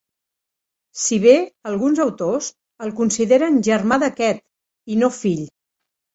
[1.01, 1.33] Si bé
[1.71, 2.47] alguns autors
[2.87, 4.43] el consideren germà d'aquest,
[4.97, 5.47] i no fill.